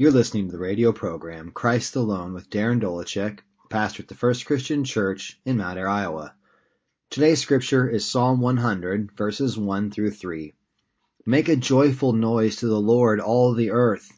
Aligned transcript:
You're 0.00 0.12
listening 0.12 0.46
to 0.46 0.52
the 0.52 0.60
radio 0.60 0.92
program 0.92 1.50
Christ 1.50 1.96
Alone 1.96 2.32
with 2.32 2.50
Darren 2.50 2.80
Dolachek, 2.80 3.40
pastor 3.68 4.04
at 4.04 4.08
the 4.08 4.14
First 4.14 4.46
Christian 4.46 4.84
Church 4.84 5.40
in 5.44 5.56
Mount 5.56 5.76
Ayr, 5.76 5.88
Iowa. 5.88 6.36
Today's 7.10 7.40
scripture 7.40 7.88
is 7.88 8.06
Psalm 8.06 8.40
100, 8.40 9.10
verses 9.16 9.58
1 9.58 9.90
through 9.90 10.12
3. 10.12 10.54
Make 11.26 11.48
a 11.48 11.56
joyful 11.56 12.12
noise 12.12 12.54
to 12.58 12.68
the 12.68 12.80
Lord, 12.80 13.18
all 13.18 13.54
the 13.54 13.72
earth. 13.72 14.12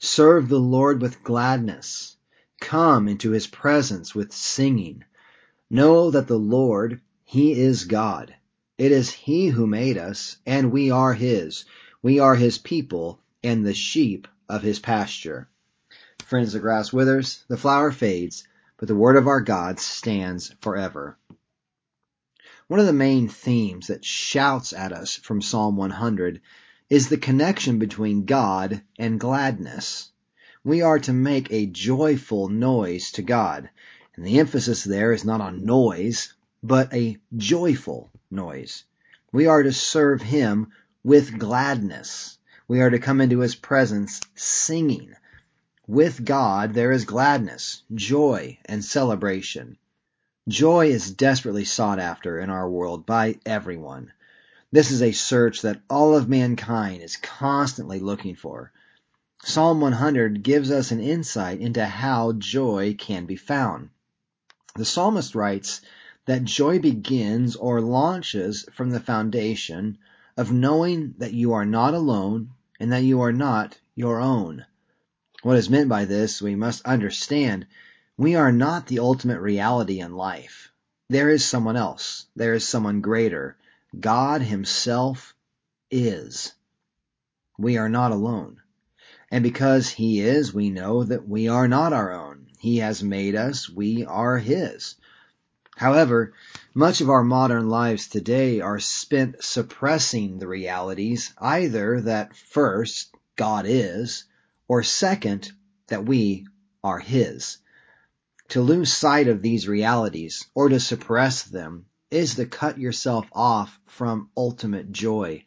Serve 0.00 0.48
the 0.48 0.58
Lord 0.58 1.00
with 1.00 1.22
gladness. 1.22 2.16
Come 2.60 3.06
into 3.06 3.30
his 3.30 3.46
presence 3.46 4.12
with 4.16 4.32
singing. 4.32 5.04
Know 5.70 6.10
that 6.10 6.26
the 6.26 6.40
Lord, 6.40 7.02
he 7.22 7.52
is 7.52 7.84
God. 7.84 8.34
It 8.78 8.90
is 8.90 9.12
he 9.12 9.46
who 9.46 9.68
made 9.68 9.96
us, 9.96 10.38
and 10.44 10.72
we 10.72 10.90
are 10.90 11.14
his. 11.14 11.66
We 12.02 12.18
are 12.18 12.34
his 12.34 12.58
people 12.58 13.20
and 13.44 13.64
the 13.64 13.74
sheep 13.74 14.26
of 14.50 14.62
his 14.62 14.78
pasture. 14.78 15.48
Friends, 16.26 16.52
the 16.52 16.60
grass 16.60 16.92
withers, 16.92 17.44
the 17.48 17.56
flower 17.56 17.92
fades, 17.92 18.46
but 18.76 18.88
the 18.88 18.94
word 18.94 19.16
of 19.16 19.26
our 19.26 19.40
God 19.40 19.78
stands 19.78 20.54
forever. 20.60 21.16
One 22.66 22.80
of 22.80 22.86
the 22.86 22.92
main 22.92 23.28
themes 23.28 23.86
that 23.86 24.04
shouts 24.04 24.72
at 24.72 24.92
us 24.92 25.16
from 25.16 25.42
Psalm 25.42 25.76
100 25.76 26.40
is 26.88 27.08
the 27.08 27.16
connection 27.16 27.78
between 27.78 28.24
God 28.24 28.82
and 28.98 29.20
gladness. 29.20 30.10
We 30.64 30.82
are 30.82 30.98
to 31.00 31.12
make 31.12 31.50
a 31.50 31.66
joyful 31.66 32.48
noise 32.48 33.12
to 33.12 33.22
God, 33.22 33.70
and 34.16 34.26
the 34.26 34.38
emphasis 34.40 34.84
there 34.84 35.12
is 35.12 35.24
not 35.24 35.40
on 35.40 35.64
noise, 35.64 36.34
but 36.62 36.92
a 36.92 37.18
joyful 37.36 38.10
noise. 38.30 38.84
We 39.32 39.46
are 39.46 39.62
to 39.62 39.72
serve 39.72 40.20
Him 40.20 40.72
with 41.02 41.38
gladness. 41.38 42.38
We 42.70 42.82
are 42.82 42.90
to 42.90 43.00
come 43.00 43.20
into 43.20 43.40
His 43.40 43.56
presence 43.56 44.20
singing. 44.36 45.16
With 45.88 46.24
God 46.24 46.72
there 46.72 46.92
is 46.92 47.04
gladness, 47.04 47.82
joy, 47.92 48.58
and 48.64 48.84
celebration. 48.84 49.76
Joy 50.46 50.90
is 50.90 51.10
desperately 51.10 51.64
sought 51.64 51.98
after 51.98 52.38
in 52.38 52.48
our 52.48 52.70
world 52.70 53.06
by 53.06 53.40
everyone. 53.44 54.12
This 54.70 54.92
is 54.92 55.02
a 55.02 55.10
search 55.10 55.62
that 55.62 55.82
all 55.90 56.14
of 56.14 56.28
mankind 56.28 57.02
is 57.02 57.16
constantly 57.16 57.98
looking 57.98 58.36
for. 58.36 58.70
Psalm 59.42 59.80
100 59.80 60.44
gives 60.44 60.70
us 60.70 60.92
an 60.92 61.00
insight 61.00 61.60
into 61.60 61.84
how 61.84 62.34
joy 62.34 62.94
can 62.96 63.26
be 63.26 63.34
found. 63.34 63.90
The 64.76 64.84
psalmist 64.84 65.34
writes 65.34 65.80
that 66.26 66.44
joy 66.44 66.78
begins 66.78 67.56
or 67.56 67.80
launches 67.80 68.64
from 68.72 68.90
the 68.90 69.00
foundation 69.00 69.98
of 70.36 70.52
knowing 70.52 71.16
that 71.18 71.34
you 71.34 71.52
are 71.52 71.66
not 71.66 71.94
alone 71.94 72.52
and 72.80 72.92
that 72.92 73.04
you 73.04 73.20
are 73.20 73.32
not 73.32 73.78
your 73.94 74.20
own. 74.20 74.64
What 75.42 75.58
is 75.58 75.70
meant 75.70 75.88
by 75.88 76.06
this, 76.06 76.42
we 76.42 76.54
must 76.54 76.84
understand. 76.86 77.66
We 78.16 78.34
are 78.34 78.50
not 78.50 78.86
the 78.86 78.98
ultimate 78.98 79.40
reality 79.40 80.00
in 80.00 80.14
life. 80.14 80.72
There 81.08 81.28
is 81.28 81.44
someone 81.44 81.76
else. 81.76 82.26
There 82.34 82.54
is 82.54 82.66
someone 82.66 83.00
greater. 83.00 83.56
God 83.98 84.42
Himself 84.42 85.34
is. 85.90 86.54
We 87.58 87.76
are 87.76 87.88
not 87.88 88.12
alone. 88.12 88.60
And 89.30 89.42
because 89.42 89.88
He 89.88 90.20
is, 90.20 90.54
we 90.54 90.70
know 90.70 91.04
that 91.04 91.28
we 91.28 91.48
are 91.48 91.68
not 91.68 91.92
our 91.92 92.12
own. 92.12 92.46
He 92.58 92.78
has 92.78 93.02
made 93.02 93.36
us. 93.36 93.68
We 93.68 94.04
are 94.04 94.38
His. 94.38 94.96
However, 95.80 96.34
much 96.74 97.00
of 97.00 97.08
our 97.08 97.24
modern 97.24 97.70
lives 97.70 98.06
today 98.06 98.60
are 98.60 98.78
spent 98.78 99.42
suppressing 99.42 100.36
the 100.36 100.46
realities, 100.46 101.32
either 101.38 102.02
that 102.02 102.36
first, 102.36 103.14
God 103.34 103.64
is, 103.66 104.24
or 104.68 104.82
second, 104.82 105.52
that 105.86 106.04
we 106.04 106.46
are 106.84 106.98
His. 106.98 107.56
To 108.48 108.60
lose 108.60 108.92
sight 108.92 109.26
of 109.26 109.40
these 109.40 109.66
realities, 109.66 110.44
or 110.54 110.68
to 110.68 110.78
suppress 110.78 111.44
them, 111.44 111.86
is 112.10 112.34
to 112.34 112.44
cut 112.44 112.76
yourself 112.76 113.26
off 113.32 113.80
from 113.86 114.28
ultimate 114.36 114.92
joy. 114.92 115.46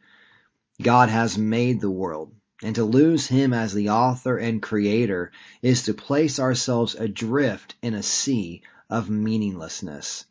God 0.82 1.10
has 1.10 1.38
made 1.38 1.80
the 1.80 1.92
world, 1.92 2.34
and 2.64 2.74
to 2.74 2.84
lose 2.84 3.28
Him 3.28 3.54
as 3.54 3.72
the 3.72 3.92
author 3.92 4.40
and 4.40 4.64
creator 4.64 5.32
is 5.62 5.84
to 5.84 5.94
place 5.94 6.40
ourselves 6.40 6.96
adrift 6.96 7.76
in 7.84 7.94
a 7.94 8.02
sea 8.02 8.64
of 8.94 9.10
meaninglessness. 9.10 10.26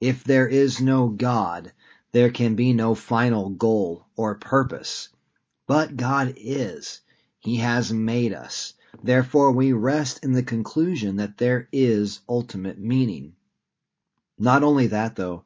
If 0.00 0.22
there 0.22 0.46
is 0.46 0.80
no 0.80 1.08
God, 1.08 1.72
there 2.12 2.30
can 2.30 2.54
be 2.54 2.72
no 2.72 2.94
final 2.94 3.50
goal 3.50 4.06
or 4.14 4.36
purpose. 4.36 5.08
But 5.66 5.96
God 5.96 6.34
is. 6.36 7.00
He 7.40 7.56
has 7.56 7.92
made 7.92 8.32
us. 8.34 8.74
Therefore 9.02 9.50
we 9.50 9.72
rest 9.72 10.24
in 10.24 10.30
the 10.30 10.44
conclusion 10.44 11.16
that 11.16 11.38
there 11.38 11.68
is 11.72 12.20
ultimate 12.28 12.78
meaning. 12.78 13.34
Not 14.38 14.62
only 14.62 14.86
that 14.86 15.16
though, 15.16 15.42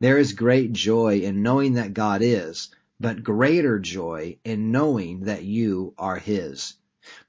there 0.00 0.18
is 0.18 0.34
great 0.34 0.74
joy 0.74 1.20
in 1.20 1.42
knowing 1.42 1.74
that 1.74 1.94
God 1.94 2.20
is, 2.20 2.68
but 3.00 3.24
greater 3.24 3.78
joy 3.78 4.36
in 4.44 4.70
knowing 4.70 5.20
that 5.20 5.44
you 5.44 5.94
are 5.96 6.16
His. 6.16 6.74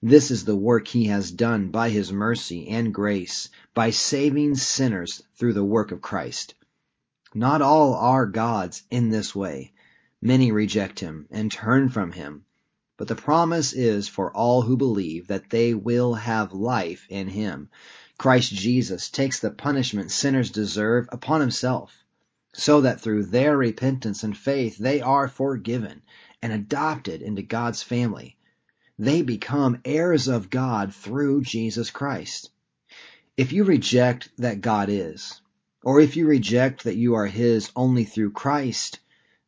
This 0.04 0.32
is 0.32 0.44
the 0.44 0.56
work 0.58 0.90
he 0.90 1.06
has 1.06 1.32
done 1.32 1.70
by 1.70 1.92
his 1.92 2.12
mercy 2.12 2.68
and 2.68 2.94
grace, 2.94 3.48
by 3.74 3.92
saving 3.92 4.56
sinners 4.56 5.24
through 5.38 5.54
the 5.54 5.64
work 5.64 5.94
of 5.94 6.02
Christ. 6.02 6.56
Not 7.34 7.62
all 7.62 7.94
are 7.94 8.26
God's 8.26 8.84
in 8.92 9.12
this 9.12 9.34
way. 9.34 9.72
Many 10.22 10.52
reject 10.52 11.00
him 11.00 11.26
and 11.32 11.50
turn 11.50 11.88
from 11.88 12.12
him. 12.12 12.44
But 12.98 13.08
the 13.08 13.16
promise 13.16 13.72
is 13.72 14.10
for 14.10 14.36
all 14.36 14.64
who 14.64 14.76
believe 14.76 15.28
that 15.28 15.50
they 15.52 15.74
will 15.74 16.16
have 16.16 16.52
life 16.52 17.06
in 17.08 17.30
him. 17.30 17.70
Christ 18.18 18.52
Jesus 18.52 19.10
takes 19.10 19.40
the 19.40 19.52
punishment 19.52 20.12
sinners 20.12 20.52
deserve 20.52 21.08
upon 21.14 21.40
himself, 21.40 22.04
so 22.54 22.82
that 22.82 23.00
through 23.00 23.24
their 23.24 23.58
repentance 23.58 24.22
and 24.22 24.36
faith 24.36 24.78
they 24.78 25.00
are 25.00 25.30
forgiven 25.30 26.02
and 26.42 26.52
adopted 26.52 27.22
into 27.22 27.42
God's 27.42 27.82
family 27.82 28.36
they 29.02 29.24
become 29.24 29.82
heirs 29.84 30.28
of 30.28 30.52
God 30.52 30.94
through 30.94 31.42
Jesus 31.42 31.90
Christ. 31.90 32.52
If 33.36 33.52
you 33.52 33.64
reject 33.64 34.30
that 34.38 34.62
God 34.62 34.90
is, 34.90 35.42
or 35.84 36.00
if 36.00 36.16
you 36.16 36.28
reject 36.28 36.84
that 36.84 36.98
you 36.98 37.16
are 37.16 37.26
His 37.26 37.72
only 37.76 38.04
through 38.04 38.30
Christ, 38.30 39.00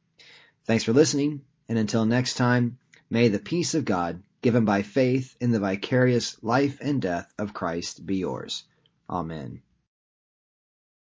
Thanks 0.66 0.84
for 0.84 0.94
listening, 0.94 1.42
and 1.70 1.78
until 1.78 2.06
next 2.06 2.34
time, 2.34 2.80
may 3.12 3.28
the 3.28 3.38
peace 3.38 3.76
of 3.76 3.86
God, 3.86 4.24
given 4.42 4.66
by 4.66 4.82
faith 4.82 5.36
in 5.40 5.52
the 5.52 5.60
vicarious 5.60 6.42
life 6.42 6.80
and 6.82 7.00
death 7.00 7.32
of 7.38 7.54
Christ, 7.54 8.04
be 8.04 8.16
yours. 8.16 8.64
Amen. 9.08 9.62